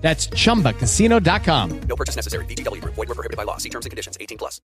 That's 0.00 0.28
chumbacasino.com. 0.28 1.80
No 1.82 1.96
purchase 1.96 2.16
necessary. 2.16 2.44
VGW 2.46 2.80
Group. 2.80 2.94
Void 2.94 3.08
were 3.08 3.14
prohibited 3.14 3.36
by 3.36 3.44
law. 3.44 3.58
See 3.58 3.68
terms 3.68 3.86
and 3.86 3.90
conditions. 3.90 4.16
18 4.20 4.38
plus. 4.38 4.60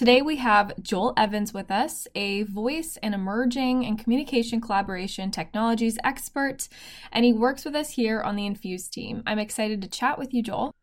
Today 0.00 0.22
we 0.22 0.36
have 0.36 0.72
Joel 0.80 1.12
Evans 1.18 1.52
with 1.52 1.70
us, 1.70 2.08
a 2.14 2.44
voice 2.44 2.96
and 3.02 3.14
emerging 3.14 3.84
and 3.84 3.98
communication 4.02 4.58
collaboration 4.58 5.30
technologies 5.30 5.98
expert, 6.02 6.68
and 7.12 7.22
he 7.22 7.34
works 7.34 7.66
with 7.66 7.74
us 7.74 7.90
here 7.90 8.22
on 8.22 8.34
the 8.34 8.46
Infuse 8.46 8.88
team. 8.88 9.22
I'm 9.26 9.38
excited 9.38 9.82
to 9.82 9.88
chat 9.88 10.18
with 10.18 10.32
you, 10.32 10.42
Joel. 10.42 10.74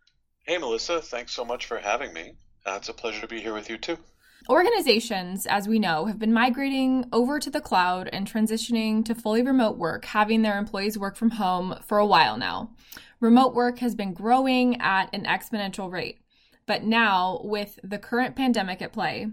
Hey, 0.45 0.59
Melissa. 0.59 1.01
Thanks 1.01 1.31
so 1.31 1.43
much 1.43 1.65
for 1.65 1.79
having 1.79 2.13
me. 2.13 2.33
Uh, 2.63 2.75
it's 2.75 2.89
a 2.89 2.93
pleasure 2.93 3.21
to 3.21 3.27
be 3.27 3.41
here 3.41 3.55
with 3.55 3.71
you, 3.71 3.79
too. 3.79 3.97
Organizations, 4.49 5.45
as 5.45 5.67
we 5.67 5.77
know, 5.77 6.05
have 6.05 6.19
been 6.19 6.31
migrating 6.31 7.05
over 7.11 7.37
to 7.37 7.49
the 7.49 7.59
cloud 7.59 8.09
and 8.13 8.25
transitioning 8.25 9.03
to 9.03 9.13
fully 9.13 9.41
remote 9.41 9.77
work, 9.77 10.05
having 10.05 10.41
their 10.41 10.57
employees 10.57 10.97
work 10.97 11.17
from 11.17 11.31
home 11.31 11.75
for 11.85 11.97
a 11.97 12.05
while 12.05 12.37
now. 12.37 12.71
Remote 13.19 13.53
work 13.53 13.79
has 13.79 13.93
been 13.93 14.13
growing 14.13 14.79
at 14.79 15.13
an 15.13 15.25
exponential 15.25 15.91
rate. 15.91 16.19
But 16.65 16.83
now, 16.83 17.41
with 17.43 17.79
the 17.83 17.97
current 17.97 18.35
pandemic 18.35 18.81
at 18.81 18.93
play 18.93 19.27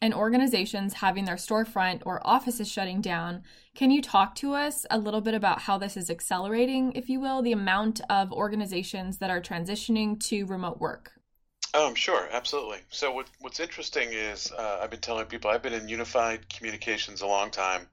and 0.00 0.14
organizations 0.14 0.94
having 0.94 1.24
their 1.24 1.36
storefront 1.36 2.02
or 2.06 2.24
offices 2.24 2.70
shutting 2.70 3.00
down, 3.00 3.42
can 3.74 3.90
you 3.90 4.00
talk 4.00 4.34
to 4.36 4.54
us 4.54 4.86
a 4.90 4.98
little 4.98 5.20
bit 5.20 5.34
about 5.34 5.62
how 5.62 5.78
this 5.78 5.96
is 5.96 6.10
accelerating, 6.10 6.92
if 6.92 7.08
you 7.08 7.18
will, 7.18 7.42
the 7.42 7.52
amount 7.52 8.00
of 8.08 8.32
organizations 8.32 9.18
that 9.18 9.30
are 9.30 9.40
transitioning 9.40 10.18
to 10.28 10.44
remote 10.44 10.80
work? 10.80 11.19
Um, 11.72 11.94
sure, 11.94 12.28
absolutely. 12.32 12.80
So 12.90 13.12
what, 13.12 13.28
what's 13.38 13.60
interesting 13.60 14.12
is 14.12 14.50
uh, 14.50 14.80
I've 14.82 14.90
been 14.90 15.00
telling 15.00 15.26
people 15.26 15.50
I've 15.50 15.62
been 15.62 15.72
in 15.72 15.88
unified 15.88 16.48
communications 16.48 17.20
a 17.20 17.26
long 17.26 17.50
time, 17.50 17.86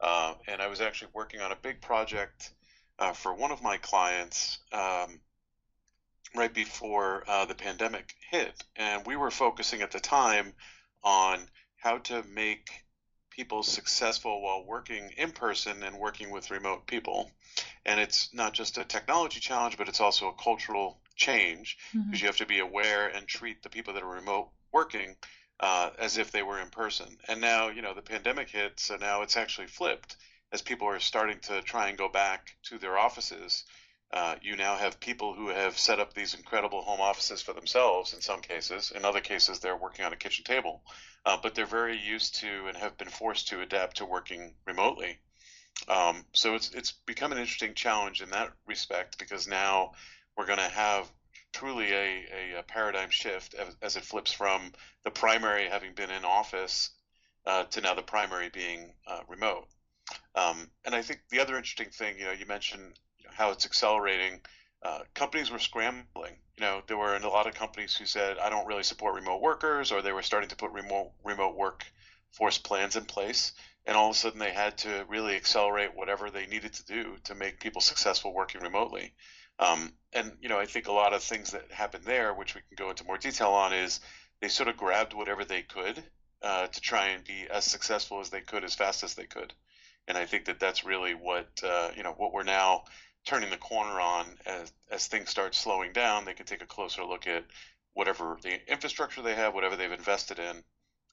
uh, 0.00 0.34
and 0.48 0.60
I 0.60 0.66
was 0.66 0.80
actually 0.80 1.12
working 1.14 1.40
on 1.40 1.52
a 1.52 1.56
big 1.56 1.80
project 1.80 2.50
uh, 2.98 3.12
for 3.12 3.32
one 3.32 3.52
of 3.52 3.62
my 3.62 3.76
clients 3.76 4.58
um, 4.72 5.20
right 6.34 6.52
before 6.52 7.22
uh, 7.28 7.44
the 7.44 7.54
pandemic 7.54 8.14
hit, 8.30 8.64
and 8.74 9.06
we 9.06 9.14
were 9.14 9.30
focusing 9.30 9.80
at 9.82 9.92
the 9.92 10.00
time 10.00 10.52
on 11.04 11.48
how 11.76 11.98
to 11.98 12.24
make 12.24 12.68
people 13.40 13.62
successful 13.62 14.42
while 14.42 14.62
working 14.62 15.10
in 15.16 15.30
person 15.32 15.82
and 15.82 15.98
working 15.98 16.30
with 16.30 16.50
remote 16.50 16.86
people. 16.86 17.30
And 17.86 17.98
it's 17.98 18.28
not 18.34 18.52
just 18.52 18.76
a 18.76 18.84
technology 18.84 19.40
challenge, 19.40 19.78
but 19.78 19.88
it's 19.88 20.02
also 20.02 20.28
a 20.28 20.34
cultural 20.34 21.00
change 21.16 21.78
because 21.90 22.06
mm-hmm. 22.06 22.16
you 22.16 22.26
have 22.26 22.36
to 22.36 22.44
be 22.44 22.58
aware 22.58 23.08
and 23.08 23.26
treat 23.26 23.62
the 23.62 23.70
people 23.70 23.94
that 23.94 24.02
are 24.02 24.14
remote 24.14 24.50
working 24.72 25.16
uh, 25.58 25.88
as 25.98 26.18
if 26.18 26.30
they 26.30 26.42
were 26.42 26.60
in 26.60 26.68
person. 26.68 27.16
And 27.28 27.40
now, 27.40 27.68
you 27.68 27.80
know, 27.80 27.94
the 27.94 28.02
pandemic 28.02 28.50
hit, 28.50 28.78
so 28.78 28.96
now 28.96 29.22
it's 29.22 29.38
actually 29.38 29.68
flipped 29.68 30.16
as 30.52 30.60
people 30.60 30.86
are 30.88 31.00
starting 31.00 31.38
to 31.44 31.62
try 31.62 31.88
and 31.88 31.96
go 31.96 32.10
back 32.10 32.56
to 32.64 32.76
their 32.76 32.98
offices. 32.98 33.64
Uh, 34.12 34.34
you 34.42 34.56
now 34.56 34.76
have 34.76 34.98
people 34.98 35.34
who 35.34 35.48
have 35.48 35.78
set 35.78 36.00
up 36.00 36.12
these 36.12 36.34
incredible 36.34 36.82
home 36.82 37.00
offices 37.00 37.40
for 37.40 37.52
themselves 37.52 38.12
in 38.12 38.20
some 38.20 38.40
cases. 38.40 38.92
In 38.94 39.04
other 39.04 39.20
cases, 39.20 39.60
they're 39.60 39.76
working 39.76 40.04
on 40.04 40.12
a 40.12 40.16
kitchen 40.16 40.44
table. 40.44 40.82
Uh, 41.24 41.36
but 41.40 41.54
they're 41.54 41.66
very 41.66 41.98
used 41.98 42.36
to 42.36 42.66
and 42.66 42.76
have 42.76 42.96
been 42.96 43.08
forced 43.08 43.48
to 43.48 43.60
adapt 43.60 43.98
to 43.98 44.06
working 44.06 44.54
remotely. 44.66 45.18
Um, 45.86 46.24
so 46.32 46.54
it's 46.54 46.70
it's 46.74 46.92
become 46.92 47.32
an 47.32 47.38
interesting 47.38 47.74
challenge 47.74 48.22
in 48.22 48.30
that 48.30 48.52
respect 48.66 49.18
because 49.18 49.46
now 49.46 49.92
we're 50.36 50.46
going 50.46 50.58
to 50.58 50.64
have 50.64 51.10
truly 51.52 51.92
a, 51.92 52.24
a, 52.32 52.58
a 52.60 52.62
paradigm 52.62 53.10
shift 53.10 53.54
as, 53.54 53.76
as, 53.82 53.96
it 53.96 54.04
flips 54.04 54.32
from 54.32 54.72
the 55.04 55.10
primary 55.10 55.68
having 55.68 55.94
been 55.94 56.10
in 56.10 56.24
office 56.24 56.90
uh, 57.46 57.64
to 57.64 57.80
now 57.80 57.94
the 57.94 58.02
primary 58.02 58.48
being 58.50 58.92
uh, 59.06 59.20
remote. 59.28 59.66
Um, 60.34 60.70
and 60.84 60.94
I 60.94 61.02
think 61.02 61.20
the 61.30 61.40
other 61.40 61.56
interesting 61.56 61.90
thing, 61.90 62.18
you 62.18 62.24
know, 62.24 62.32
you 62.32 62.46
mentioned 62.46 62.98
how 63.34 63.50
it's 63.50 63.66
accelerating. 63.66 64.40
Uh, 64.82 65.00
companies 65.14 65.50
were 65.50 65.58
scrambling. 65.58 66.36
You 66.56 66.60
know, 66.60 66.82
there 66.86 66.96
were 66.96 67.16
a 67.16 67.28
lot 67.28 67.46
of 67.46 67.54
companies 67.54 67.96
who 67.96 68.06
said, 68.06 68.38
"I 68.38 68.50
don't 68.50 68.66
really 68.66 68.82
support 68.82 69.14
remote 69.14 69.40
workers," 69.40 69.92
or 69.92 70.02
they 70.02 70.12
were 70.12 70.22
starting 70.22 70.50
to 70.50 70.56
put 70.56 70.70
remote 70.72 71.12
remote 71.24 71.56
work 71.56 71.84
force 72.30 72.58
plans 72.58 72.96
in 72.96 73.04
place 73.04 73.52
and 73.86 73.96
all 73.96 74.10
of 74.10 74.16
a 74.16 74.18
sudden 74.18 74.38
they 74.38 74.52
had 74.52 74.76
to 74.78 75.04
really 75.08 75.34
accelerate 75.34 75.94
whatever 75.94 76.30
they 76.30 76.46
needed 76.46 76.72
to 76.72 76.84
do 76.84 77.16
to 77.24 77.34
make 77.34 77.60
people 77.60 77.80
successful 77.80 78.32
working 78.32 78.60
remotely. 78.60 79.12
Um, 79.58 79.92
and 80.12 80.36
you 80.40 80.48
know, 80.48 80.58
I 80.58 80.66
think 80.66 80.86
a 80.86 80.92
lot 80.92 81.12
of 81.12 81.22
things 81.22 81.50
that 81.50 81.70
happened 81.72 82.04
there, 82.04 82.34
which 82.34 82.54
we 82.54 82.60
can 82.62 82.76
go 82.76 82.90
into 82.90 83.04
more 83.04 83.18
detail 83.18 83.50
on, 83.50 83.72
is 83.72 84.00
they 84.40 84.48
sort 84.48 84.68
of 84.68 84.76
grabbed 84.76 85.12
whatever 85.12 85.44
they 85.44 85.62
could 85.62 86.02
uh, 86.42 86.66
to 86.66 86.80
try 86.80 87.08
and 87.08 87.24
be 87.24 87.46
as 87.50 87.64
successful 87.64 88.20
as 88.20 88.30
they 88.30 88.40
could, 88.40 88.64
as 88.64 88.74
fast 88.74 89.02
as 89.02 89.14
they 89.14 89.26
could. 89.26 89.52
And 90.08 90.16
I 90.16 90.24
think 90.24 90.46
that 90.46 90.60
that's 90.60 90.84
really 90.84 91.14
what 91.14 91.48
uh, 91.62 91.90
you 91.96 92.02
know 92.02 92.12
what 92.12 92.32
we're 92.32 92.42
now 92.42 92.84
turning 93.26 93.50
the 93.50 93.56
corner 93.56 94.00
on 94.00 94.26
as 94.46 94.72
as 94.90 95.06
things 95.06 95.30
start 95.30 95.54
slowing 95.54 95.92
down. 95.92 96.24
They 96.24 96.34
can 96.34 96.46
take 96.46 96.62
a 96.62 96.66
closer 96.66 97.04
look 97.04 97.26
at 97.26 97.44
whatever 97.94 98.38
the 98.42 98.58
infrastructure 98.70 99.22
they 99.22 99.34
have, 99.34 99.54
whatever 99.54 99.76
they've 99.76 99.92
invested 99.92 100.38
in, 100.38 100.62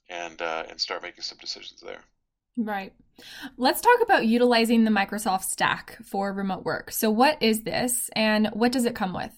and 0.09 0.41
uh, 0.41 0.63
and 0.69 0.79
start 0.79 1.03
making 1.03 1.23
some 1.23 1.37
decisions 1.37 1.81
there. 1.81 2.03
Right. 2.57 2.91
Let's 3.57 3.81
talk 3.81 4.01
about 4.01 4.25
utilizing 4.25 4.83
the 4.83 4.91
Microsoft 4.91 5.43
Stack 5.43 5.97
for 6.03 6.33
remote 6.33 6.65
work. 6.65 6.91
So, 6.91 7.11
what 7.11 7.41
is 7.41 7.61
this 7.61 8.09
and 8.15 8.47
what 8.47 8.71
does 8.71 8.85
it 8.85 8.95
come 8.95 9.13
with? 9.13 9.31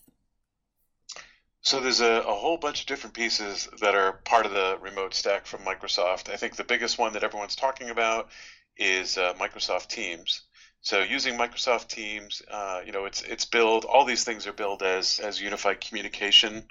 So, 1.62 1.82
there's 1.82 2.00
a, 2.00 2.22
a, 2.22 2.34
whole 2.34 2.58
bunch 2.58 2.82
of 2.82 2.88
different 2.88 3.14
pieces 3.14 3.68
that 3.82 3.94
are 3.94 4.14
part 4.24 4.46
of 4.46 4.54
the 4.54 4.78
remote 4.82 5.14
stack 5.14 5.46
from 5.46 5.62
Microsoft. 5.62 6.32
I 6.32 6.38
think 6.38 6.56
the 6.56 6.64
biggest 6.64 6.98
one 6.98 7.12
that 7.14 7.24
everyone's 7.24 7.58
talking 7.58 7.90
about 7.90 8.30
is 8.78 9.18
uh, 9.18 9.34
Microsoft 9.34 9.88
Teams. 9.88 10.44
So, 10.82 11.02
using 11.02 11.38
Microsoft 11.38 11.88
Teams, 11.90 12.42
uh, 12.50 12.82
you 12.86 12.92
know, 12.92 13.06
it's 13.06 13.22
it's 13.22 13.46
built. 13.46 13.86
All 13.86 14.06
these 14.06 14.24
things 14.24 14.48
are 14.48 14.54
built 14.54 14.82
as 14.82 15.20
as 15.20 15.42
unified 15.42 15.82
communication 15.82 16.66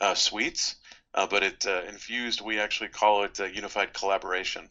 uh, 0.00 0.14
suites, 0.14 0.76
uh, 1.14 1.26
but 1.26 1.42
it 1.42 1.66
uh, 1.66 1.82
infused. 1.88 2.40
We 2.40 2.60
actually 2.60 2.90
call 2.90 3.24
it 3.24 3.38
unified 3.38 3.94
collaboration 3.94 4.68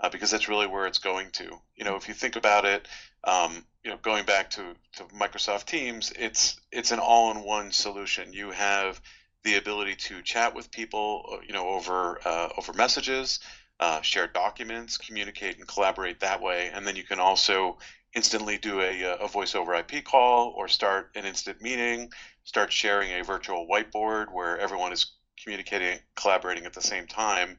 uh, 0.00 0.08
because 0.08 0.30
that's 0.30 0.48
really 0.48 0.66
where 0.66 0.86
it's 0.86 0.98
going 0.98 1.30
to. 1.32 1.58
You 1.76 1.84
know, 1.84 1.96
if 1.96 2.08
you 2.08 2.14
think 2.14 2.36
about 2.36 2.64
it, 2.64 2.86
um, 3.24 3.64
you 3.84 3.90
know, 3.90 3.98
going 4.02 4.24
back 4.24 4.50
to, 4.50 4.74
to 4.96 5.04
Microsoft 5.04 5.66
Teams, 5.66 6.12
it's 6.18 6.60
it's 6.72 6.92
an 6.92 6.98
all-in-one 6.98 7.72
solution. 7.72 8.32
You 8.32 8.50
have 8.50 9.00
the 9.44 9.56
ability 9.56 9.94
to 9.94 10.22
chat 10.22 10.54
with 10.54 10.70
people, 10.70 11.24
uh, 11.32 11.36
you 11.46 11.52
know, 11.52 11.68
over 11.68 12.20
uh, 12.24 12.48
over 12.56 12.72
messages, 12.72 13.40
uh, 13.80 14.00
share 14.02 14.26
documents, 14.26 14.98
communicate 14.98 15.58
and 15.58 15.66
collaborate 15.66 16.20
that 16.20 16.42
way, 16.42 16.70
and 16.72 16.86
then 16.86 16.96
you 16.96 17.04
can 17.04 17.20
also 17.20 17.78
instantly 18.16 18.58
do 18.58 18.80
a, 18.80 19.04
uh, 19.04 19.16
a 19.24 19.28
voice 19.28 19.54
over 19.54 19.74
IP 19.74 20.02
call 20.04 20.52
or 20.56 20.66
start 20.66 21.10
an 21.14 21.24
instant 21.24 21.62
meeting, 21.62 22.10
start 22.42 22.72
sharing 22.72 23.12
a 23.12 23.22
virtual 23.22 23.68
whiteboard 23.70 24.32
where 24.32 24.58
everyone 24.58 24.92
is 24.92 25.12
communicating, 25.40 25.98
collaborating 26.16 26.66
at 26.66 26.72
the 26.72 26.82
same 26.82 27.06
time 27.06 27.58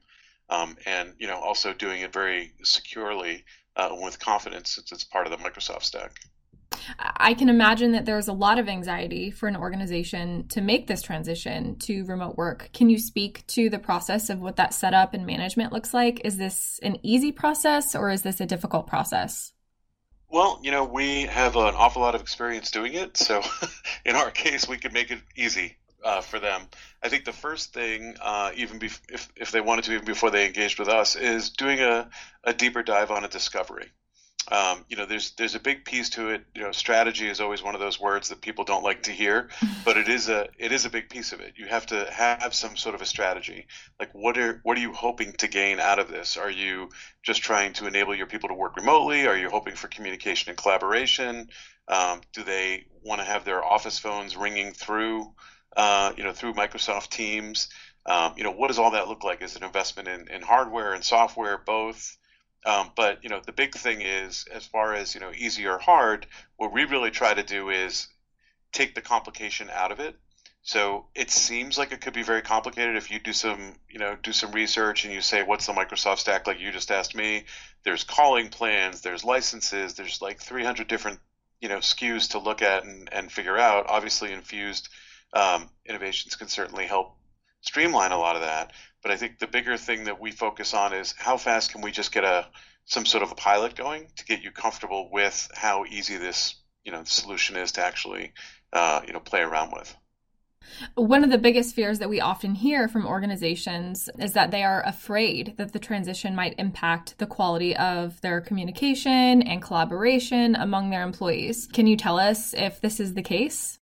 um, 0.50 0.76
and 0.86 1.14
you 1.18 1.28
know 1.28 1.38
also 1.38 1.74
doing 1.74 2.02
it 2.02 2.14
very 2.14 2.54
securely 2.64 3.44
uh, 3.76 3.96
with 4.02 4.20
confidence 4.20 4.72
since 4.72 4.92
it's 4.92 5.04
part 5.04 5.28
of 5.28 5.32
the 5.32 5.38
Microsoft 5.38 5.84
stack. 5.84 6.20
I 7.00 7.34
can 7.34 7.50
imagine 7.50 7.92
that 7.94 8.06
there's 8.06 8.28
a 8.28 8.34
lot 8.34 8.60
of 8.60 8.70
anxiety 8.70 9.32
for 9.32 9.48
an 9.48 9.56
organization 9.56 10.48
to 10.50 10.62
make 10.62 10.88
this 10.88 11.02
transition 11.02 11.78
to 11.80 12.06
remote 12.06 12.38
work. 12.38 12.70
Can 12.72 12.90
you 12.90 12.98
speak 12.98 13.46
to 13.48 13.70
the 13.70 13.80
process 13.80 14.30
of 14.30 14.40
what 14.40 14.58
that 14.58 14.74
setup 14.74 15.14
and 15.14 15.26
management 15.26 15.74
looks 15.74 15.94
like? 15.94 16.22
Is 16.24 16.38
this 16.38 16.80
an 16.84 16.98
easy 17.04 17.32
process 17.32 17.96
or 17.96 18.10
is 18.10 18.22
this 18.22 18.40
a 18.40 18.46
difficult 18.46 18.88
process? 18.88 19.54
Well, 20.30 20.60
you 20.62 20.72
know, 20.72 20.84
we 20.84 21.24
have 21.24 21.56
an 21.56 21.74
awful 21.76 22.02
lot 22.02 22.16
of 22.16 22.22
experience 22.22 22.72
doing 22.72 22.94
it. 22.94 23.18
So 23.18 23.42
in 24.06 24.16
our 24.16 24.32
case, 24.32 24.68
we 24.68 24.78
can 24.78 24.94
make 24.94 25.12
it 25.12 25.20
easy 25.36 25.78
uh, 26.04 26.22
for 26.22 26.40
them. 26.40 26.68
I 27.02 27.10
think 27.10 27.26
the 27.26 27.34
first 27.34 27.74
thing, 27.74 28.16
uh, 28.22 28.52
even 28.56 28.80
bef- 28.80 29.02
if, 29.10 29.30
if 29.36 29.52
they 29.52 29.62
wanted 29.62 29.86
to, 29.86 29.94
even 29.94 30.06
before 30.06 30.30
they 30.32 30.46
engaged 30.46 30.80
with 30.80 30.90
us, 30.90 31.16
is 31.16 31.52
doing 31.52 31.80
a, 31.80 32.10
a 32.44 32.54
deeper 32.54 32.84
dive 32.84 33.12
on 33.12 33.24
a 33.24 33.28
discovery. 33.30 33.92
Um, 34.50 34.86
you 34.88 34.96
know, 34.96 35.06
there's 35.06 35.32
there's 35.32 35.56
a 35.56 35.60
big 35.60 35.84
piece 35.84 36.10
to 36.12 36.30
it. 36.30 36.46
You 36.56 36.62
know, 36.64 36.72
strategy 36.72 37.28
is 37.28 37.42
always 37.42 37.62
one 37.62 37.76
of 37.76 37.82
those 37.82 38.00
words 38.00 38.30
that 38.30 38.42
people 38.42 38.64
don't 38.64 38.84
like 38.84 39.04
to 39.04 39.12
hear, 39.12 39.50
but 39.86 39.98
it 39.98 40.08
is 40.08 40.30
a 40.30 40.48
it 40.58 40.72
is 40.72 40.86
a 40.86 40.90
big 40.90 41.10
piece 41.10 41.34
of 41.34 41.42
it. 41.42 41.54
You 41.58 41.66
have 41.66 41.86
to 41.88 42.10
have 42.12 42.54
some 42.54 42.78
sort 42.78 42.96
of 42.96 43.02
a 43.02 43.06
strategy. 43.06 43.68
Like, 44.00 44.14
what 44.14 44.38
are 44.38 44.62
what 44.64 44.78
are 44.78 44.82
you 44.82 44.94
hoping 44.94 45.34
to 45.34 45.48
gain 45.48 45.80
out 45.80 46.00
of 46.00 46.08
this? 46.08 46.38
Are 46.38 46.50
you 46.50 46.90
just 47.24 47.42
trying 47.42 47.74
to 47.74 47.88
enable 47.88 48.16
your 48.16 48.28
people 48.28 48.48
to 48.48 48.56
work 48.56 48.78
remotely? 48.78 49.28
Are 49.28 49.38
you 49.38 49.50
hoping 49.50 49.76
for 49.76 49.90
communication 49.90 50.50
and 50.50 50.58
collaboration? 50.58 51.50
Um, 51.90 52.22
do 52.34 52.44
they 52.44 52.86
want 53.04 53.20
to 53.20 53.26
have 53.26 53.44
their 53.44 53.64
office 53.64 54.00
phones 54.00 54.38
ringing 54.38 54.72
through, 54.74 55.34
uh, 55.76 56.14
you 56.18 56.24
know, 56.24 56.34
through 56.34 56.54
Microsoft 56.54 57.10
Teams? 57.10 57.68
Um, 58.06 58.34
you 58.38 58.44
know, 58.44 58.52
what 58.52 58.68
does 58.68 58.80
all 58.80 58.92
that 58.92 59.10
look 59.10 59.26
like? 59.26 59.42
Is 59.42 59.58
it 59.58 59.64
investment 59.64 60.08
in, 60.08 60.30
in 60.30 60.42
hardware 60.42 60.94
and 60.94 61.04
software, 61.04 61.58
both? 61.58 62.18
Um, 62.68 62.92
but 62.98 63.24
you 63.24 63.30
know, 63.30 63.40
the 63.46 63.54
big 63.54 63.74
thing 63.74 64.02
is, 64.02 64.46
as 64.54 64.66
far 64.66 64.94
as 64.94 65.16
you 65.16 65.22
know, 65.22 65.32
easy 65.34 65.66
or 65.66 65.78
hard, 65.78 66.28
what 66.58 66.74
we 66.74 66.84
really 66.84 67.12
try 67.12 67.34
to 67.34 67.42
do 67.42 67.70
is 67.70 68.10
take 68.74 68.94
the 68.94 69.02
complication 69.02 69.70
out 69.72 69.94
of 69.94 70.02
it. 70.02 70.16
So 70.64 71.06
it 71.16 71.32
seems 71.32 71.78
like 71.78 71.94
it 71.94 72.02
could 72.02 72.14
be 72.14 72.24
very 72.24 72.42
complicated 72.42 72.98
if 72.98 73.10
you 73.10 73.20
do 73.20 73.32
some, 73.32 73.76
you 73.90 74.00
know, 74.00 74.18
do 74.22 74.34
some 74.34 74.52
research 74.52 75.06
and 75.06 75.14
you 75.14 75.22
say, 75.22 75.44
"What's 75.44 75.66
the 75.66 75.72
Microsoft 75.72 76.20
stack?" 76.20 76.46
Like 76.46 76.60
you 76.60 76.74
just 76.74 76.92
asked 76.92 77.16
me. 77.16 77.46
There's 77.84 78.04
calling 78.04 78.50
plans, 78.50 79.00
there's 79.00 79.24
licenses, 79.24 79.94
there's 79.94 80.22
like 80.22 80.42
300 80.42 80.90
different, 80.90 81.22
you 81.62 81.70
know, 81.70 81.78
SKUs 81.78 82.32
to 82.32 82.40
look 82.40 82.62
at 82.62 82.84
and, 82.84 83.08
and 83.14 83.32
figure 83.32 83.58
out. 83.58 83.86
Obviously, 83.88 84.34
infused 84.34 84.90
um, 85.32 85.70
innovations 85.86 86.36
can 86.36 86.50
certainly 86.50 86.86
help 86.86 87.16
streamline 87.62 88.12
a 88.12 88.20
lot 88.20 88.36
of 88.36 88.42
that. 88.42 88.74
But 89.08 89.14
I 89.14 89.18
think 89.20 89.40
the 89.40 89.48
bigger 89.48 89.78
thing 89.78 90.04
that 90.04 90.20
we 90.20 90.32
focus 90.32 90.74
on 90.74 90.92
is 90.92 91.16
how 91.18 91.38
fast 91.38 91.72
can 91.72 91.80
we 91.80 91.94
just 91.94 92.12
get 92.12 92.26
a 92.26 92.46
some 92.84 93.06
sort 93.06 93.24
of 93.24 93.32
a 93.32 93.36
pilot 93.36 93.74
going 93.74 94.10
to 94.18 94.26
get 94.26 94.42
you 94.42 94.52
comfortable 94.52 95.10
with 95.10 95.50
how 95.54 95.86
easy 95.86 96.18
this 96.18 96.56
you 96.84 96.92
know 96.92 97.06
solution 97.06 97.56
is 97.56 97.72
to 97.72 97.82
actually 97.82 98.34
uh, 98.74 99.00
you 99.08 99.14
know 99.14 99.22
play 99.22 99.40
around 99.40 99.72
with. 99.72 99.96
One 100.96 101.24
of 101.24 101.30
the 101.30 101.38
biggest 101.38 101.74
fears 101.74 102.00
that 102.00 102.10
we 102.10 102.20
often 102.20 102.54
hear 102.54 102.90
from 102.90 103.08
organizations 103.08 104.10
is 104.20 104.34
that 104.34 104.52
they 104.52 104.64
are 104.64 104.86
afraid 104.86 105.54
that 105.56 105.72
the 105.72 105.80
transition 105.80 106.36
might 106.36 106.56
impact 106.60 107.18
the 107.18 107.28
quality 107.28 107.78
of 107.78 108.20
their 108.20 108.42
communication 108.42 109.42
and 109.42 109.62
collaboration 109.62 110.54
among 110.54 110.90
their 110.90 111.04
employees. 111.04 111.70
Can 111.72 111.88
you 111.88 111.96
tell 111.96 112.20
us 112.20 112.54
if 112.54 112.82
this 112.82 113.00
is 113.00 113.14
the 113.14 113.24
case? 113.24 113.80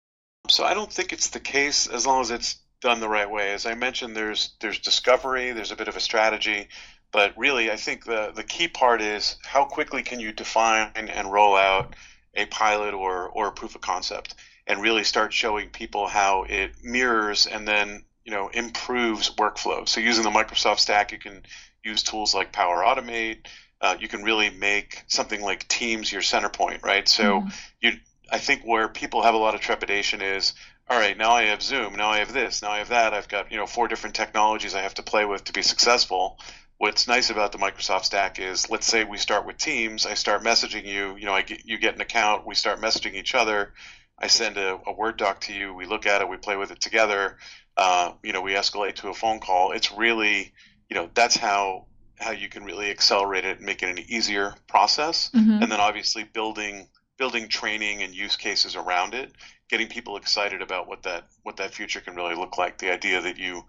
So 0.48 0.64
I 0.64 0.72
don't 0.72 0.90
think 0.90 1.12
it's 1.12 1.28
the 1.28 1.40
case 1.40 1.86
as 1.86 2.06
long 2.06 2.22
as 2.22 2.30
it's 2.30 2.56
done 2.80 3.00
the 3.00 3.08
right 3.08 3.30
way. 3.30 3.52
As 3.52 3.66
I 3.66 3.74
mentioned, 3.74 4.16
there's 4.16 4.54
there's 4.60 4.78
discovery, 4.78 5.52
there's 5.52 5.72
a 5.72 5.76
bit 5.76 5.88
of 5.88 5.96
a 5.96 6.00
strategy, 6.00 6.68
but 7.12 7.36
really, 7.36 7.70
I 7.70 7.76
think 7.76 8.04
the 8.04 8.32
the 8.34 8.44
key 8.44 8.68
part 8.68 9.00
is 9.00 9.36
how 9.44 9.64
quickly 9.64 10.02
can 10.02 10.20
you 10.20 10.32
define 10.32 10.92
and 10.94 11.32
roll 11.32 11.56
out 11.56 11.94
a 12.34 12.46
pilot 12.46 12.94
or 12.94 13.28
or 13.28 13.48
a 13.48 13.52
proof 13.52 13.74
of 13.74 13.80
concept, 13.80 14.34
and 14.66 14.80
really 14.80 15.04
start 15.04 15.32
showing 15.32 15.70
people 15.70 16.06
how 16.06 16.44
it 16.44 16.72
mirrors 16.82 17.46
and 17.46 17.66
then 17.66 18.04
you 18.24 18.32
know 18.32 18.48
improves 18.48 19.30
workflow. 19.30 19.88
So 19.88 20.00
using 20.00 20.24
the 20.24 20.30
Microsoft 20.30 20.78
stack, 20.78 21.12
you 21.12 21.18
can 21.18 21.42
use 21.82 22.02
tools 22.02 22.34
like 22.34 22.52
Power 22.52 22.82
Automate. 22.82 23.46
Uh, 23.80 23.96
you 23.98 24.08
can 24.08 24.22
really 24.22 24.50
make 24.50 25.02
something 25.06 25.40
like 25.40 25.66
Teams 25.66 26.12
your 26.12 26.20
center 26.20 26.50
point, 26.50 26.82
right? 26.82 27.08
So 27.08 27.40
mm-hmm. 27.40 27.48
you, 27.80 27.92
I 28.30 28.38
think 28.38 28.62
where 28.62 28.88
people 28.88 29.22
have 29.22 29.34
a 29.34 29.38
lot 29.38 29.54
of 29.54 29.62
trepidation 29.62 30.20
is 30.20 30.52
all 30.90 30.98
right, 30.98 31.16
now 31.16 31.30
I 31.30 31.44
have 31.44 31.62
Zoom, 31.62 31.94
now 31.94 32.08
I 32.08 32.18
have 32.18 32.32
this, 32.32 32.62
now 32.62 32.72
I 32.72 32.78
have 32.78 32.88
that. 32.88 33.14
I've 33.14 33.28
got, 33.28 33.52
you 33.52 33.58
know, 33.58 33.66
four 33.66 33.86
different 33.86 34.16
technologies 34.16 34.74
I 34.74 34.82
have 34.82 34.94
to 34.94 35.04
play 35.04 35.24
with 35.24 35.44
to 35.44 35.52
be 35.52 35.62
successful. 35.62 36.36
What's 36.78 37.06
nice 37.06 37.30
about 37.30 37.52
the 37.52 37.58
Microsoft 37.58 38.06
stack 38.06 38.40
is 38.40 38.68
let's 38.70 38.86
say 38.86 39.04
we 39.04 39.16
start 39.16 39.46
with 39.46 39.56
Teams, 39.56 40.04
I 40.04 40.14
start 40.14 40.42
messaging 40.42 40.84
you, 40.84 41.14
you 41.16 41.26
know, 41.26 41.32
I 41.32 41.42
get 41.42 41.64
you 41.64 41.78
get 41.78 41.94
an 41.94 42.00
account, 42.00 42.44
we 42.44 42.56
start 42.56 42.80
messaging 42.80 43.14
each 43.14 43.36
other. 43.36 43.72
I 44.18 44.26
send 44.26 44.56
a, 44.56 44.80
a 44.84 44.92
Word 44.92 45.16
doc 45.16 45.42
to 45.42 45.54
you, 45.54 45.72
we 45.72 45.86
look 45.86 46.06
at 46.06 46.22
it, 46.22 46.28
we 46.28 46.38
play 46.38 46.56
with 46.56 46.72
it 46.72 46.80
together. 46.80 47.38
Uh, 47.76 48.12
you 48.24 48.32
know, 48.32 48.40
we 48.40 48.52
escalate 48.54 48.96
to 48.96 49.10
a 49.10 49.14
phone 49.14 49.38
call. 49.38 49.70
It's 49.70 49.92
really, 49.92 50.52
you 50.88 50.96
know, 50.96 51.08
that's 51.14 51.36
how 51.36 51.86
how 52.18 52.32
you 52.32 52.48
can 52.48 52.64
really 52.64 52.90
accelerate 52.90 53.44
it 53.44 53.58
and 53.58 53.66
make 53.66 53.82
it 53.84 53.90
an 53.90 54.04
easier 54.08 54.54
process. 54.66 55.30
Mm-hmm. 55.34 55.62
And 55.62 55.72
then 55.72 55.80
obviously 55.80 56.24
building 56.24 56.88
building 57.20 57.48
training 57.48 58.02
and 58.02 58.14
use 58.14 58.34
cases 58.34 58.74
around 58.74 59.14
it 59.14 59.30
getting 59.70 59.88
people 59.88 60.16
excited 60.16 60.60
about 60.60 60.88
what 60.88 61.04
that 61.04 61.28
what 61.44 61.56
that 61.58 61.72
future 61.72 62.00
can 62.00 62.16
really 62.16 62.34
look 62.34 62.58
like. 62.58 62.78
The 62.78 62.92
idea 62.92 63.20
that 63.20 63.38
you 63.38 63.64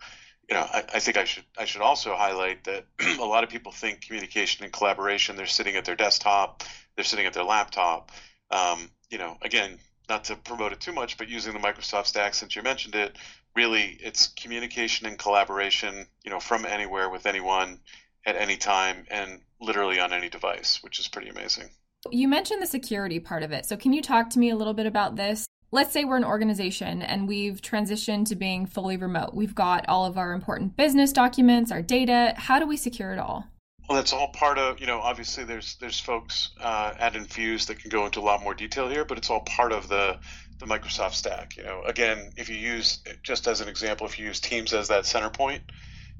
you 0.49 0.55
know, 0.55 0.61
I, 0.61 0.83
I, 0.95 0.99
think 0.99 1.15
I 1.15 1.23
should 1.23 1.43
I 1.57 1.65
should 1.65 1.81
also 1.81 2.15
highlight 2.15 2.63
that 2.63 2.85
a 3.19 3.23
lot 3.23 3.43
of 3.43 3.49
people 3.49 3.71
think 3.71 4.01
communication 4.01 4.65
and 4.65 4.73
collaboration. 4.73 5.35
They're 5.35 5.45
sitting 5.45 5.75
at 5.75 5.85
their 5.85 5.95
desktop, 5.95 6.63
they're 6.95 7.05
sitting 7.05 7.25
at 7.25 7.33
their 7.33 7.43
laptop. 7.43 8.11
Um, 8.49 8.89
you 9.09 9.17
know, 9.17 9.37
again, 9.43 9.77
not 10.09 10.25
to 10.25 10.35
promote 10.35 10.73
it 10.73 10.81
too 10.81 10.91
much, 10.91 11.17
but 11.17 11.29
using 11.29 11.53
the 11.53 11.59
Microsoft 11.59 12.07
Stack, 12.07 12.33
since 12.33 12.55
you 12.55 12.63
mentioned 12.63 12.95
it, 12.95 13.17
really 13.55 13.97
it's 14.01 14.29
communication 14.29 15.07
and 15.07 15.17
collaboration. 15.17 16.07
You 16.23 16.31
know, 16.31 16.39
from 16.39 16.65
anywhere 16.65 17.09
with 17.09 17.25
anyone 17.27 17.79
at 18.25 18.35
any 18.35 18.57
time 18.57 19.05
and 19.09 19.39
literally 19.59 19.99
on 19.99 20.11
any 20.11 20.29
device, 20.29 20.79
which 20.81 20.99
is 20.99 21.07
pretty 21.07 21.29
amazing. 21.29 21.69
You 22.09 22.27
mentioned 22.27 22.61
the 22.61 22.67
security 22.67 23.19
part 23.19 23.43
of 23.43 23.51
it. 23.51 23.65
So, 23.65 23.77
can 23.77 23.93
you 23.93 24.01
talk 24.01 24.29
to 24.31 24.39
me 24.39 24.49
a 24.49 24.55
little 24.55 24.73
bit 24.73 24.85
about 24.85 25.15
this? 25.15 25.45
let's 25.71 25.93
say 25.93 26.03
we're 26.03 26.17
an 26.17 26.25
organization 26.25 27.01
and 27.01 27.27
we've 27.27 27.61
transitioned 27.61 28.27
to 28.27 28.35
being 28.35 28.65
fully 28.65 28.97
remote. 28.97 29.33
We've 29.33 29.55
got 29.55 29.87
all 29.87 30.05
of 30.05 30.17
our 30.17 30.33
important 30.33 30.75
business 30.75 31.13
documents, 31.13 31.71
our 31.71 31.81
data. 31.81 32.33
How 32.37 32.59
do 32.59 32.67
we 32.67 32.77
secure 32.77 33.13
it 33.13 33.19
all? 33.19 33.47
Well, 33.87 33.97
that's 33.97 34.13
all 34.13 34.29
part 34.29 34.57
of 34.57 34.79
you 34.79 34.87
know. 34.87 34.99
Obviously, 34.99 35.43
there's 35.43 35.75
there's 35.75 35.99
folks 35.99 36.51
uh, 36.61 36.93
at 36.97 37.15
Infuse 37.15 37.65
that 37.65 37.79
can 37.79 37.89
go 37.89 38.05
into 38.05 38.19
a 38.19 38.21
lot 38.21 38.41
more 38.41 38.53
detail 38.53 38.87
here, 38.87 39.03
but 39.03 39.17
it's 39.17 39.29
all 39.29 39.41
part 39.41 39.73
of 39.73 39.89
the 39.89 40.19
the 40.59 40.65
Microsoft 40.65 41.13
stack. 41.13 41.57
You 41.57 41.63
know, 41.63 41.81
again, 41.85 42.31
if 42.37 42.49
you 42.49 42.55
use 42.55 42.99
just 43.23 43.47
as 43.47 43.59
an 43.59 43.67
example, 43.67 44.07
if 44.07 44.17
you 44.17 44.25
use 44.25 44.39
Teams 44.39 44.73
as 44.73 44.87
that 44.89 45.05
center 45.05 45.29
point, 45.29 45.63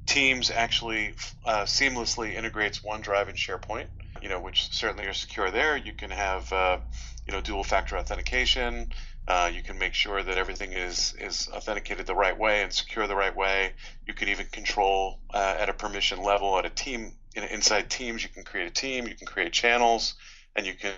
Teams 0.05 0.49
actually 0.49 1.13
uh, 1.45 1.63
seamlessly 1.63 2.33
integrates 2.33 2.79
OneDrive 2.79 3.29
and 3.29 3.37
SharePoint. 3.37 3.87
You 4.21 4.29
know, 4.29 4.39
which 4.39 4.71
certainly 4.71 5.07
are 5.07 5.13
secure 5.13 5.51
there. 5.51 5.75
You 5.77 5.93
can 5.93 6.11
have 6.11 6.51
uh, 6.53 6.77
you 7.25 7.33
know 7.33 7.41
dual 7.41 7.63
factor 7.63 7.97
authentication. 7.97 8.91
Uh, 9.27 9.51
you 9.53 9.61
can 9.61 9.77
make 9.77 9.93
sure 9.93 10.21
that 10.21 10.37
everything 10.37 10.73
is 10.73 11.13
is 11.19 11.47
authenticated 11.53 12.05
the 12.05 12.15
right 12.15 12.37
way 12.37 12.63
and 12.63 12.73
secure 12.73 13.07
the 13.07 13.15
right 13.15 13.35
way. 13.35 13.73
You 14.07 14.13
can 14.13 14.29
even 14.29 14.47
control 14.47 15.19
uh, 15.33 15.55
at 15.59 15.69
a 15.69 15.73
permission 15.73 16.21
level 16.21 16.57
at 16.57 16.65
a 16.65 16.69
team 16.69 17.13
in, 17.35 17.43
inside 17.43 17.89
teams. 17.89 18.23
You 18.23 18.29
can 18.29 18.43
create 18.43 18.67
a 18.67 18.71
team. 18.71 19.07
You 19.07 19.15
can 19.15 19.27
create 19.27 19.53
channels, 19.53 20.15
and 20.55 20.65
you 20.65 20.73
can 20.73 20.93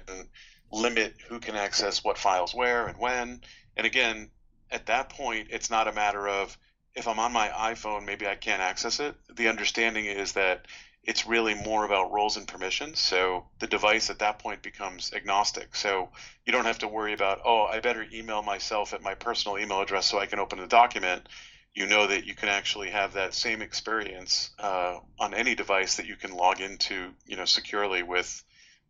limit 0.72 1.16
who 1.28 1.40
can 1.40 1.56
access 1.56 2.04
what 2.04 2.18
files 2.18 2.54
where 2.54 2.88
and 2.88 2.98
when. 2.98 3.42
And 3.78 3.86
again, 3.86 4.30
at 4.72 4.88
that 4.88 5.10
point, 5.10 5.48
it's 5.52 5.70
not 5.70 5.88
a 5.88 5.94
matter 5.94 6.28
of 6.28 6.58
if 6.96 7.08
I'm 7.08 7.20
on 7.20 7.34
my 7.34 7.50
iPhone, 7.50 8.06
maybe 8.06 8.28
I 8.28 8.36
can't 8.36 8.62
access 8.62 9.00
it. 9.00 9.16
The 9.36 9.48
understanding 9.48 10.06
is 10.06 10.34
that 10.34 10.66
it's 11.04 11.28
really 11.28 11.54
more 11.54 11.86
about 11.86 12.12
roles 12.12 12.38
and 12.38 12.48
permissions. 12.48 13.00
So 13.00 13.46
the 13.60 13.68
device 13.68 14.10
at 14.10 14.20
that 14.20 14.40
point 14.40 14.62
becomes 14.62 15.12
agnostic. 15.14 15.76
So 15.76 16.10
you 16.46 16.54
don't 16.54 16.66
have 16.66 16.80
to 16.80 16.88
worry 16.88 17.14
about, 17.14 17.42
oh, 17.46 17.64
I 17.64 17.80
better 17.82 18.06
email 18.14 18.42
myself 18.42 18.94
at 18.94 19.02
my 19.02 19.14
personal 19.14 19.58
email 19.58 19.82
address 19.82 20.06
so 20.06 20.20
I 20.20 20.27
can 20.27 20.39
open 20.39 20.60
the 20.60 20.68
document. 20.68 21.27
You 21.74 21.88
know 21.88 22.08
that 22.08 22.25
you 22.25 22.36
can 22.36 22.50
actually 22.50 22.92
have 22.92 23.13
that 23.13 23.34
same 23.34 23.62
experience 23.62 24.51
uh, 24.60 25.00
on 25.20 25.34
any 25.34 25.56
device 25.56 25.98
that 25.98 26.06
you 26.06 26.16
can 26.16 26.32
log 26.32 26.62
into, 26.62 27.10
you 27.25 27.36
know, 27.36 27.46
securely 27.46 28.04
with 28.04 28.44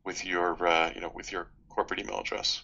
with 0.06 0.26
your 0.26 0.68
uh, 0.68 0.92
you 0.94 1.00
know 1.00 1.12
with 1.16 1.32
your 1.32 1.48
corporate 1.70 2.02
email 2.02 2.20
address 2.20 2.62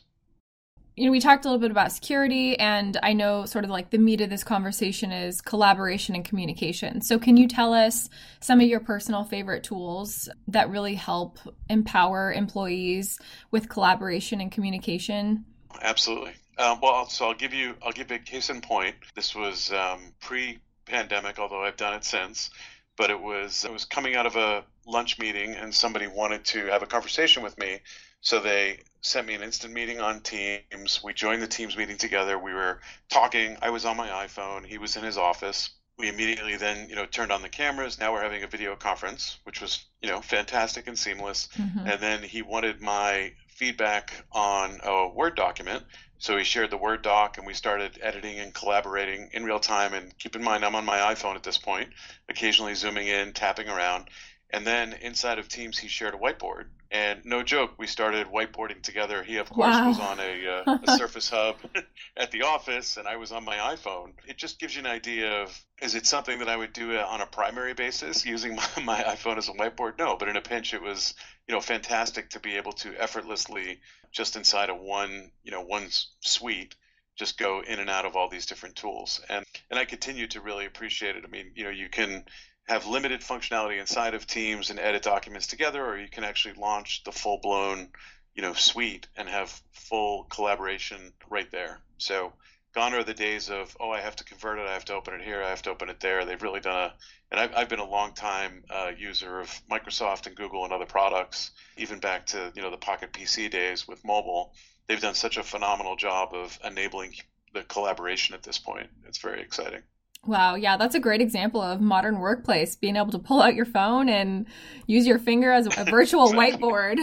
you 0.96 1.06
know, 1.06 1.12
we 1.12 1.20
talked 1.20 1.46
a 1.46 1.48
little 1.48 1.62
bit 1.62 1.72
about 1.72 1.92
security, 1.92 2.60
and 2.60 2.98
I 3.02 3.14
know 3.14 3.46
sort 3.46 3.64
of 3.64 3.70
like 3.70 3.90
the 3.90 3.98
meat 3.98 4.22
of 4.22 4.30
this 4.30 4.44
conversation 4.44 5.12
is 5.12 5.40
collaboration 5.40 6.14
and 6.14 6.26
communication. 6.26 7.02
So, 7.02 7.18
can 7.18 7.38
you 7.38 7.48
tell 7.48 7.74
us 7.74 8.10
some 8.42 8.60
of 8.60 8.68
your 8.68 8.82
personal 8.82 9.24
favorite 9.24 9.64
tools 9.64 10.28
that 10.48 10.70
really 10.70 10.96
help 10.96 11.40
empower 11.70 12.34
employees 12.34 13.18
with 13.52 13.70
collaboration 13.70 14.42
and 14.42 14.52
communication? 14.52 15.46
Absolutely. 15.82 16.34
Um, 16.58 16.80
well, 16.82 17.08
so 17.08 17.28
I'll 17.28 17.34
give 17.34 17.54
you 17.54 17.76
I'll 17.82 17.94
give 17.94 18.12
you 18.12 18.18
a 18.18 18.20
case 18.20 18.50
in 18.50 18.60
point. 18.60 18.96
This 19.16 19.34
was 19.34 19.72
um, 19.72 20.14
pre-pandemic, 20.20 21.40
although 21.40 21.64
I've 21.64 21.78
done 21.78 21.94
it 21.94 22.04
since. 22.04 22.50
But 22.98 23.10
it 23.10 23.22
was 23.22 23.64
it 23.64 23.72
was 23.72 23.86
coming 23.86 24.16
out 24.16 24.26
of 24.26 24.36
a 24.36 24.66
lunch 24.86 25.18
meeting, 25.18 25.56
and 25.56 25.74
somebody 25.74 26.08
wanted 26.08 26.44
to 26.46 26.66
have 26.66 26.84
a 26.84 26.88
conversation 26.88 27.44
with 27.44 27.58
me 27.58 27.80
so 28.22 28.40
they 28.40 28.80
sent 29.02 29.28
me 29.28 29.34
an 29.34 29.44
instant 29.44 29.74
meeting 29.74 30.00
on 30.00 30.22
Teams. 30.22 31.02
We 31.04 31.14
joined 31.14 31.42
the 31.42 31.48
Teams 31.48 31.78
meeting 31.78 31.98
together. 31.98 32.38
We 32.38 32.54
were 32.54 32.82
talking. 33.10 33.58
I 33.62 33.70
was 33.70 33.86
on 33.86 33.98
my 33.98 34.10
iPhone. 34.10 34.66
He 34.66 34.78
was 34.78 34.96
in 34.98 35.04
his 35.04 35.18
office. 35.18 35.70
We 35.98 36.10
immediately 36.10 36.56
then, 36.56 36.90
you 36.90 36.96
know, 36.96 37.06
turned 37.06 37.32
on 37.32 37.42
the 37.42 37.50
cameras. 37.50 38.00
Now 38.00 38.14
we're 38.14 38.24
having 38.24 38.44
a 38.44 38.48
video 38.48 38.76
conference, 38.76 39.40
which 39.44 39.62
was, 39.62 39.86
you 40.02 40.10
know, 40.10 40.22
fantastic 40.22 40.88
and 40.88 40.98
seamless. 40.98 41.50
Mm-hmm. 41.58 41.88
And 41.88 42.02
then 42.02 42.24
he 42.24 42.42
wanted 42.42 42.82
my 42.82 43.34
feedback 43.48 44.26
on 44.32 44.80
a 44.84 45.10
Word 45.10 45.36
document. 45.36 45.84
So 46.18 46.38
he 46.38 46.44
shared 46.44 46.72
the 46.72 46.78
Word 46.78 47.02
doc 47.02 47.38
and 47.38 47.46
we 47.46 47.54
started 47.54 48.00
editing 48.02 48.40
and 48.40 48.54
collaborating 48.54 49.30
in 49.34 49.44
real 49.44 49.60
time. 49.60 49.94
And 49.94 50.18
keep 50.18 50.36
in 50.36 50.44
mind, 50.44 50.64
I'm 50.64 50.76
on 50.76 50.86
my 50.86 50.98
iPhone 51.14 51.36
at 51.36 51.44
this 51.44 51.58
point, 51.58 51.90
occasionally 52.30 52.76
zooming 52.76 53.08
in, 53.08 53.34
tapping 53.34 53.68
around 53.68 54.10
And 54.52 54.66
then 54.66 54.94
inside 54.94 55.38
of 55.38 55.48
Teams, 55.48 55.78
he 55.78 55.88
shared 55.88 56.16
a 56.16 56.18
whiteboard. 56.18 56.66
And 56.92 57.24
no 57.24 57.44
joke, 57.44 57.74
we 57.78 57.86
started 57.86 58.28
whiteboarding 58.28 58.82
together. 58.82 59.22
He, 59.22 59.38
of 59.38 59.48
course, 59.48 59.76
Wow. 59.76 59.88
was 59.90 60.00
on 60.00 60.20
a, 60.20 60.48
uh, 60.48 60.78
a 60.88 60.92
Surface 60.98 61.30
Hub 61.30 61.58
at 62.18 62.32
the 62.32 62.42
office, 62.42 62.98
and 62.98 63.08
I 63.08 63.18
was 63.18 63.32
on 63.32 63.46
my 63.46 63.58
iPhone. 63.58 64.14
It 64.28 64.38
just 64.38 64.60
gives 64.60 64.76
you 64.76 64.80
an 64.82 64.88
idea 64.88 65.44
of 65.44 65.66
is 65.82 65.94
it 65.94 66.08
something 66.08 66.40
that 66.40 66.50
I 66.50 66.58
would 66.58 66.74
do 66.74 66.98
on 66.98 67.22
a 67.22 67.28
primary 67.28 67.74
basis 67.76 68.26
using 68.26 68.56
my, 68.78 68.84
my 68.84 69.04
iPhone 69.04 69.38
as 69.38 69.50
a 69.50 69.54
whiteboard? 69.54 70.00
No, 70.00 70.18
but 70.18 70.30
in 70.30 70.36
a 70.36 70.42
pinch, 70.42 70.74
it 70.74 70.82
was 70.82 71.14
you 71.48 71.54
know 71.54 71.62
fantastic 71.62 72.32
to 72.32 72.40
be 72.40 72.58
able 72.58 72.74
to 72.74 72.94
effortlessly 73.00 73.80
just 74.12 74.36
inside 74.36 74.70
of 74.70 74.80
one 74.80 75.32
you 75.44 75.52
know 75.52 75.62
one 75.62 75.88
suite 76.22 76.76
just 77.16 77.38
go 77.38 77.62
in 77.62 77.80
and 77.80 77.90
out 77.90 78.06
of 78.06 78.16
all 78.16 78.30
these 78.30 78.46
different 78.46 78.76
tools 78.76 79.20
and 79.30 79.46
and 79.70 79.80
I 79.80 79.86
continue 79.86 80.28
to 80.28 80.42
really 80.42 80.66
appreciate 80.66 81.16
it. 81.16 81.24
I 81.26 81.28
mean, 81.30 81.52
you 81.56 81.64
know, 81.66 81.70
you 81.70 81.90
can 81.90 82.24
have 82.70 82.86
limited 82.86 83.22
functionality 83.22 83.80
inside 83.80 84.14
of 84.14 84.28
Teams 84.28 84.70
and 84.70 84.80
edit 84.80 85.02
documents 85.02 85.48
together, 85.48 85.84
or 85.84 85.98
you 85.98 86.08
can 86.08 86.24
actually 86.24 86.54
launch 86.54 87.04
the 87.04 87.12
full 87.12 87.40
blown, 87.42 87.90
you 88.36 88.44
know, 88.44 88.54
suite 88.54 89.08
and 89.16 89.28
have 89.28 89.50
full 89.72 90.26
collaboration 90.26 91.12
right 91.32 91.50
there. 91.50 91.80
So 91.98 92.32
gone 92.76 92.94
are 92.94 93.04
the 93.04 93.16
days 93.16 93.50
of 93.50 93.76
oh 93.80 93.90
I 93.90 94.02
have 94.02 94.16
to 94.18 94.24
convert 94.24 94.60
it, 94.60 94.68
I 94.68 94.74
have 94.74 94.86
to 94.86 94.94
open 94.94 95.16
it 95.16 95.24
here, 95.24 95.42
I 95.42 95.50
have 95.50 95.64
to 95.64 95.72
open 95.72 95.90
it 95.90 96.00
there. 96.00 96.26
They've 96.26 96.42
really 96.44 96.60
done 96.60 96.92
a 96.92 96.94
and 97.32 97.40
I've, 97.40 97.56
I've 97.56 97.70
been 97.70 97.80
a 97.80 97.90
long 97.90 98.14
time 98.14 98.64
uh, 98.70 98.92
user 98.96 99.40
of 99.40 99.50
Microsoft 99.68 100.28
and 100.28 100.36
Google 100.36 100.64
and 100.64 100.72
other 100.72 100.86
products, 100.86 101.50
even 101.76 102.00
back 102.00 102.28
to 102.28 102.52
you 102.56 102.62
know 102.62 102.70
the 102.70 102.78
Pocket 102.78 103.12
PC 103.12 103.50
days 103.50 103.88
with 103.88 104.06
mobile. 104.06 104.54
They've 104.86 105.02
done 105.02 105.16
such 105.16 105.38
a 105.38 105.44
phenomenal 105.44 105.96
job 105.96 106.36
of 106.36 106.60
enabling 106.64 107.16
the 107.52 107.64
collaboration 107.64 108.36
at 108.36 108.44
this 108.44 108.60
point. 108.60 108.92
It's 109.08 109.18
very 109.18 109.42
exciting. 109.42 109.82
Wow, 110.26 110.56
yeah, 110.56 110.78
that's 110.78 110.96
a 110.96 111.00
great 111.00 111.22
example 111.22 111.62
of 111.62 111.82
modern 111.82 112.20
workplace, 112.20 112.76
being 112.76 112.98
able 112.98 113.12
to 113.12 113.20
pull 113.20 113.42
out 113.42 113.56
your 113.56 113.66
phone 113.66 114.10
and 114.10 114.46
use 114.86 115.08
your 115.08 115.20
finger 115.20 115.52
as 115.52 115.66
a 115.78 115.86
virtual 115.86 116.28
whiteboard. 116.34 116.98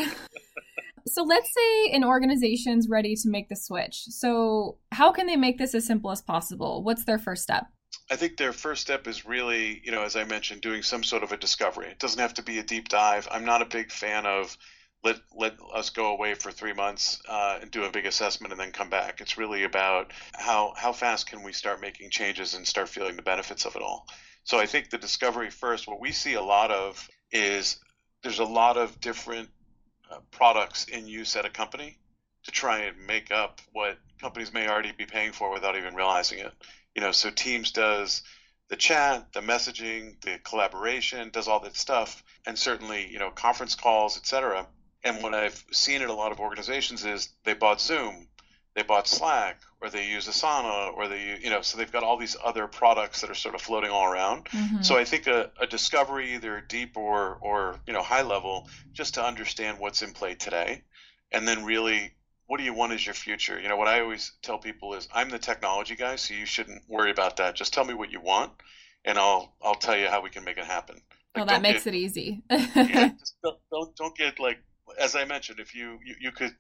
so 1.07 1.23
let's 1.23 1.53
say 1.53 1.91
an 1.93 2.05
organization's 2.05 2.89
ready 2.89 3.15
to 3.17 3.29
make 3.29 3.49
the 3.49 3.57
switch. 3.57 4.05
So 4.09 4.79
how 4.93 5.13
can 5.13 5.27
they 5.27 5.37
make 5.37 5.59
this 5.59 5.75
as 5.75 5.87
simple 5.87 6.11
as 6.11 6.21
possible? 6.21 6.83
What's 6.83 7.05
their 7.05 7.19
first 7.19 7.43
step? 7.43 7.67
I 8.11 8.17
think 8.17 8.37
their 8.37 8.53
first 8.53 8.83
step 8.83 9.07
is 9.09 9.27
really, 9.27 9.81
you 9.85 9.91
know, 9.91 10.03
as 10.03 10.15
I 10.15 10.25
mentioned, 10.25 10.61
doing 10.61 10.83
some 10.83 11.03
sort 11.03 11.23
of 11.23 11.33
a 11.33 11.37
discovery. 11.37 11.89
It 11.89 11.99
doesn't 11.99 12.21
have 12.21 12.35
to 12.35 12.43
be 12.43 12.59
a 12.59 12.63
deep 12.63 12.89
dive. 12.89 13.27
I'm 13.31 13.45
not 13.45 13.63
a 13.63 13.67
big 13.67 13.91
fan 13.91 14.27
of 14.27 14.57
let 15.07 15.21
let 15.37 15.55
us 15.73 15.91
go 15.91 16.09
away 16.09 16.35
for 16.35 16.51
three 16.51 16.73
months 16.73 17.21
uh, 17.29 17.59
and 17.61 17.71
do 17.71 17.85
a 17.85 17.91
big 17.91 18.07
assessment 18.07 18.53
and 18.53 18.61
then 18.61 18.73
come 18.73 18.91
back. 18.91 19.21
It's 19.21 19.39
really 19.39 19.63
about 19.63 20.13
how 20.35 20.75
how 20.77 20.93
fast 20.93 21.29
can 21.29 21.45
we 21.45 21.53
start 21.53 21.81
making 21.81 22.11
changes 22.11 22.55
and 22.55 22.67
start 22.67 22.89
feeling 22.89 23.15
the 23.15 23.23
benefits 23.23 23.65
of 23.65 23.77
it 23.77 23.83
all. 23.83 24.07
So 24.45 24.59
I 24.59 24.67
think 24.67 24.91
the 24.91 24.99
discovery 24.99 25.51
first. 25.51 25.87
What 25.87 26.01
we 26.01 26.13
see 26.13 26.35
a 26.35 26.43
lot 26.43 26.71
of 26.73 27.09
is 27.31 27.79
there's 28.23 28.41
a 28.41 28.45
lot 28.45 28.77
of 28.77 29.01
different 29.01 29.49
uh, 30.11 30.19
products 30.33 30.85
in 30.85 31.07
use 31.07 31.37
at 31.37 31.45
a 31.45 31.51
company 31.51 31.99
to 32.45 32.51
try 32.51 32.81
and 32.81 33.07
make 33.07 33.31
up 33.31 33.61
what 33.73 33.99
companies 34.21 34.53
may 34.53 34.69
already 34.69 34.93
be 34.93 35.07
paying 35.07 35.33
for 35.33 35.53
without 35.53 35.77
even 35.77 35.95
realizing 35.95 36.39
it 36.39 36.53
you 36.95 37.03
know 37.03 37.13
so 37.13 37.29
teams 37.29 37.73
does 37.73 38.23
the 38.71 38.77
chat 38.77 39.27
the 39.35 39.41
messaging 39.41 40.21
the 40.23 40.39
collaboration 40.45 41.31
does 41.31 41.49
all 41.49 41.61
that 41.61 41.77
stuff 41.77 42.23
and 42.47 42.57
certainly 42.57 43.07
you 43.11 43.19
know 43.19 43.31
conference 43.31 43.75
calls 43.75 44.17
etc 44.17 44.67
and 45.07 45.23
what 45.23 45.35
i've 45.35 45.65
seen 45.73 46.03
in 46.03 46.09
a 46.09 46.15
lot 46.23 46.33
of 46.33 46.39
organizations 46.41 47.05
is 47.05 47.29
they 47.45 47.55
bought 47.55 47.81
zoom 47.81 48.29
they 48.75 48.83
bought 48.83 49.07
slack 49.09 49.57
or 49.81 49.89
they 49.89 50.07
use 50.17 50.27
asana 50.29 50.93
or 50.97 51.09
they 51.09 51.39
you 51.43 51.51
know 51.51 51.63
so 51.63 51.79
they've 51.79 51.93
got 51.93 52.03
all 52.03 52.19
these 52.19 52.37
other 52.45 52.67
products 52.67 53.21
that 53.21 53.31
are 53.31 53.35
sort 53.45 53.55
of 53.55 53.61
floating 53.63 53.91
all 53.91 54.05
around 54.13 54.45
Mhm. 54.47 54.85
so 54.85 54.97
I 54.97 55.05
think 55.05 55.27
a, 55.27 55.51
a 55.61 55.67
discovery, 55.67 56.35
either 56.35 56.61
deep 56.77 56.97
or 56.97 57.39
or 57.49 57.81
you 57.87 57.93
know 57.95 58.03
high 58.03 58.23
level, 58.35 58.69
just 58.93 59.15
to 59.15 59.25
understand 59.25 59.79
what's 59.79 60.03
in 60.03 60.13
play 60.13 60.35
today, 60.35 60.83
and 61.33 61.47
then 61.49 61.65
really, 61.65 62.01
what 62.49 62.59
do 62.59 62.65
you 62.65 62.75
want 62.75 62.93
as 62.93 63.05
your 63.05 63.15
future? 63.15 63.59
You 63.61 63.69
know, 63.69 63.77
what 63.77 63.89
I 63.89 64.01
always 64.01 64.33
tell 64.43 64.59
people 64.59 64.95
is, 64.95 65.09
I'm 65.19 65.31
the 65.31 65.39
technology 65.39 65.97
guy, 65.97 66.17
so 66.17 66.35
you 66.35 66.47
shouldn't 66.47 66.83
worry 66.89 67.11
about 67.11 67.37
that. 67.39 67.55
Just 67.55 67.73
tell 67.75 67.85
me 67.85 67.95
what 67.95 68.11
you 68.13 68.21
want, 68.21 68.53
and 69.05 69.19
I'll 69.19 69.55
I'll 69.63 69.75
tell 69.87 69.97
you 69.97 70.09
how 70.09 70.21
we 70.23 70.31
can 70.31 70.45
make 70.45 70.59
it 70.59 70.65
happen. 70.67 71.01
well, 71.35 71.47
that 71.47 71.63
makes 71.63 71.85
get- 71.85 71.95
it 71.95 71.99
easy. 71.99 72.43
yeah, 72.51 73.09
just 73.21 73.37
don't, 73.43 73.59
don't 73.71 73.97
don't 73.97 74.17
get 74.17 74.39
like 74.41 74.59
as 74.99 75.15
I 75.17 75.25
mentioned, 75.25 75.61
if 75.61 75.75
you, 75.75 75.99
you 76.05 76.15
you 76.21 76.33
could 76.33 76.55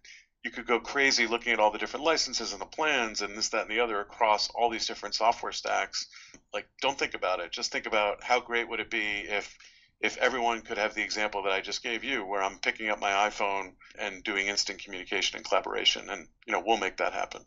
you 0.45 0.51
could 0.51 0.67
go 0.67 0.79
crazy 0.79 1.27
looking 1.27 1.53
at 1.53 1.59
all 1.59 1.73
the 1.73 1.79
different 1.79 2.05
licenses 2.05 2.53
and 2.53 2.61
the 2.61 2.67
plans 2.67 3.21
and 3.21 3.37
this 3.37 3.49
that 3.49 3.63
and 3.63 3.71
the 3.71 3.81
other 3.81 4.01
across 4.01 4.49
all 4.55 4.71
these 4.71 4.87
different 4.87 5.15
software 5.15 5.53
stacks. 5.53 6.07
Like, 6.55 6.67
don't 6.81 6.99
think 6.99 7.15
about 7.15 7.41
it. 7.41 7.51
Just 7.51 7.73
think 7.73 7.87
about 7.87 8.23
how 8.23 8.41
great 8.41 8.69
would 8.69 8.81
it 8.81 8.91
be 8.91 9.27
if 9.29 9.57
if 10.01 10.17
everyone 10.19 10.61
could 10.61 10.79
have 10.79 10.95
the 10.95 11.03
example 11.03 11.43
that 11.43 11.53
I 11.53 11.61
just 11.63 11.83
gave 11.83 12.05
you, 12.05 12.25
where 12.25 12.43
I'm 12.43 12.59
picking 12.59 12.91
up 12.91 13.01
my 13.01 13.29
iPhone 13.29 13.73
and 13.99 14.23
doing 14.23 14.47
instant 14.47 14.83
communication 14.83 15.37
and 15.37 15.45
collaboration, 15.45 16.11
and 16.11 16.29
you 16.47 16.53
know 16.53 16.63
we'll 16.65 16.77
make 16.77 16.99
that 16.99 17.13
happen. 17.13 17.45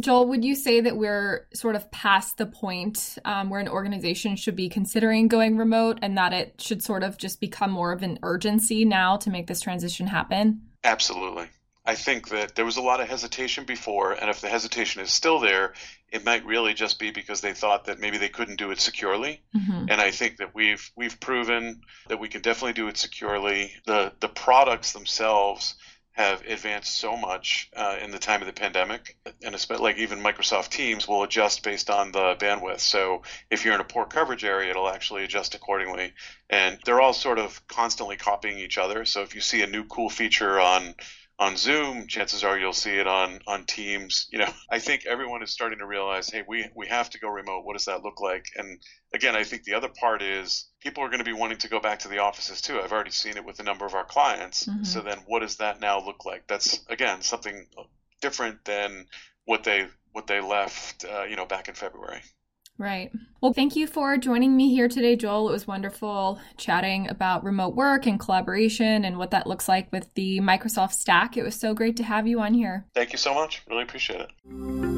Joel, 0.00 0.28
would 0.28 0.44
you 0.44 0.54
say 0.54 0.80
that 0.80 0.96
we're 0.96 1.48
sort 1.54 1.74
of 1.74 1.90
past 1.90 2.38
the 2.38 2.46
point 2.46 3.18
um, 3.24 3.50
where 3.50 3.60
an 3.60 3.68
organization 3.68 4.36
should 4.36 4.54
be 4.54 4.68
considering 4.68 5.28
going 5.28 5.56
remote 5.56 5.98
and 6.02 6.16
that 6.16 6.32
it 6.32 6.60
should 6.60 6.82
sort 6.82 7.02
of 7.02 7.18
just 7.18 7.40
become 7.40 7.70
more 7.70 7.92
of 7.92 8.02
an 8.02 8.18
urgency 8.22 8.84
now 8.84 9.16
to 9.16 9.30
make 9.30 9.46
this 9.46 9.60
transition 9.60 10.06
happen? 10.06 10.62
Absolutely. 10.84 11.48
I 11.84 11.94
think 11.94 12.28
that 12.28 12.54
there 12.54 12.66
was 12.66 12.76
a 12.76 12.82
lot 12.82 13.00
of 13.00 13.08
hesitation 13.08 13.64
before, 13.64 14.12
and 14.12 14.28
if 14.28 14.42
the 14.42 14.48
hesitation 14.48 15.00
is 15.00 15.10
still 15.10 15.40
there, 15.40 15.72
it 16.12 16.22
might 16.22 16.44
really 16.44 16.74
just 16.74 16.98
be 16.98 17.10
because 17.10 17.40
they 17.40 17.54
thought 17.54 17.86
that 17.86 17.98
maybe 17.98 18.18
they 18.18 18.28
couldn't 18.28 18.56
do 18.56 18.70
it 18.70 18.80
securely. 18.80 19.42
hmm 19.54 19.86
And 19.88 20.00
I 20.00 20.10
think 20.10 20.36
that 20.36 20.54
we've 20.54 20.90
we've 20.96 21.18
proven 21.18 21.80
that 22.08 22.20
we 22.20 22.28
can 22.28 22.42
definitely 22.42 22.74
do 22.74 22.88
it 22.88 22.98
securely. 22.98 23.72
The 23.86 24.12
the 24.20 24.28
products 24.28 24.92
themselves 24.92 25.76
have 26.18 26.42
advanced 26.48 26.96
so 26.96 27.16
much 27.16 27.70
uh, 27.76 27.96
in 28.02 28.10
the 28.10 28.18
time 28.18 28.40
of 28.42 28.48
the 28.48 28.52
pandemic, 28.52 29.16
and 29.44 29.54
especially 29.54 29.84
like 29.84 29.98
even 29.98 30.18
Microsoft 30.18 30.70
Teams 30.70 31.06
will 31.06 31.22
adjust 31.22 31.62
based 31.62 31.90
on 31.90 32.10
the 32.10 32.34
bandwidth. 32.40 32.80
So 32.80 33.22
if 33.52 33.64
you're 33.64 33.74
in 33.74 33.80
a 33.80 33.84
poor 33.84 34.04
coverage 34.04 34.44
area, 34.44 34.70
it'll 34.70 34.88
actually 34.88 35.22
adjust 35.22 35.54
accordingly. 35.54 36.12
And 36.50 36.76
they're 36.84 37.00
all 37.00 37.12
sort 37.12 37.38
of 37.38 37.64
constantly 37.68 38.16
copying 38.16 38.58
each 38.58 38.78
other. 38.78 39.04
So 39.04 39.22
if 39.22 39.36
you 39.36 39.40
see 39.40 39.62
a 39.62 39.68
new 39.68 39.84
cool 39.84 40.10
feature 40.10 40.58
on 40.58 40.96
on 41.40 41.56
Zoom, 41.56 42.08
chances 42.08 42.42
are 42.42 42.58
you'll 42.58 42.72
see 42.72 42.96
it 42.98 43.06
on 43.06 43.40
on 43.46 43.64
Teams. 43.64 44.26
You 44.32 44.38
know, 44.40 44.52
I 44.70 44.78
think 44.78 45.06
everyone 45.06 45.42
is 45.42 45.50
starting 45.50 45.78
to 45.78 45.86
realize, 45.86 46.28
hey, 46.28 46.42
we 46.46 46.68
we 46.74 46.86
have 46.88 47.10
to 47.10 47.18
go 47.18 47.28
remote. 47.28 47.64
What 47.64 47.74
does 47.74 47.86
that 47.86 48.02
look 48.02 48.20
like? 48.20 48.46
And 48.56 48.80
again, 49.14 49.36
I 49.36 49.44
think 49.44 49.64
the 49.64 49.74
other 49.74 49.88
part 49.88 50.22
is 50.22 50.68
people 50.80 51.02
are 51.04 51.08
going 51.08 51.18
to 51.18 51.24
be 51.24 51.32
wanting 51.32 51.58
to 51.58 51.68
go 51.68 51.80
back 51.80 52.00
to 52.00 52.08
the 52.08 52.18
offices 52.18 52.60
too. 52.60 52.80
I've 52.80 52.92
already 52.92 53.10
seen 53.10 53.36
it 53.36 53.44
with 53.44 53.60
a 53.60 53.64
number 53.64 53.86
of 53.86 53.94
our 53.94 54.04
clients. 54.04 54.66
Mhm. 54.66 54.86
So 54.86 55.00
then, 55.00 55.18
what 55.26 55.40
does 55.40 55.56
that 55.56 55.80
now 55.80 56.00
look 56.00 56.24
like? 56.24 56.46
That's 56.46 56.80
again 56.88 57.22
something 57.22 57.66
different 58.20 58.64
than 58.64 59.06
what 59.44 59.64
they 59.64 59.88
what 60.12 60.26
they 60.26 60.40
left, 60.40 61.04
uh, 61.04 61.24
you 61.24 61.36
know, 61.36 61.46
back 61.46 61.68
in 61.68 61.74
February. 61.74 62.22
Right. 62.78 63.10
Well, 63.40 63.52
thank 63.52 63.74
you 63.74 63.88
for 63.88 64.16
joining 64.16 64.56
me 64.56 64.72
here 64.72 64.88
today, 64.88 65.16
Joel. 65.16 65.48
It 65.48 65.52
was 65.52 65.66
wonderful 65.66 66.38
chatting 66.56 67.08
about 67.08 67.42
remote 67.42 67.74
work 67.74 68.06
and 68.06 68.18
collaboration 68.18 69.04
and 69.04 69.18
what 69.18 69.32
that 69.32 69.48
looks 69.48 69.68
like 69.68 69.90
with 69.92 70.12
the 70.14 70.38
Microsoft 70.40 70.92
stack. 70.92 71.36
It 71.36 71.42
was 71.42 71.58
so 71.58 71.74
great 71.74 71.96
to 71.96 72.04
have 72.04 72.26
you 72.28 72.40
on 72.40 72.54
here. 72.54 72.86
Thank 72.94 73.12
you 73.12 73.18
so 73.18 73.34
much. 73.34 73.62
Really 73.68 73.82
appreciate 73.82 74.20
it. 74.20 74.97